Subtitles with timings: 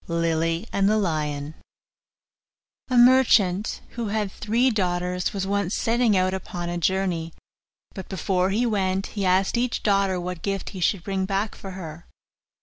[0.07, 1.53] LILY AND THE LION
[2.89, 7.33] A merchant, who had three daughters, was once setting out upon a journey;
[7.93, 11.73] but before he went he asked each daughter what gift he should bring back for
[11.77, 12.07] her.